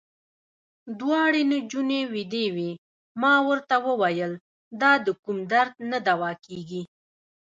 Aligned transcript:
دواړې 0.99 1.41
نجونې 1.53 2.01
وېدې 2.13 2.45
وې، 2.55 2.71
ما 3.21 3.33
ورته 3.47 3.75
وویل: 3.87 4.33
دا 4.81 4.91
د 5.05 5.07
کوم 5.23 5.37
درد 5.51 5.73
نه 5.91 5.99
دوا 6.07 6.31
کېږي. 6.45 6.81